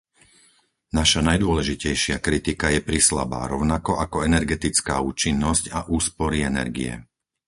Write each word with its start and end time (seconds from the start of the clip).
Naša 0.97 1.21
najdôležitejšia 1.29 2.17
kritika 2.27 2.67
je 2.75 2.79
prislabá 2.89 3.41
rovnako 3.53 3.91
ako 4.03 4.17
energetická 4.29 4.95
účinnosť 5.11 5.63
a 5.77 5.85
úspory 5.97 6.37
energie. 6.51 6.93